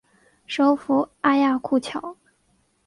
[0.47, 2.17] 首府阿亚库乔。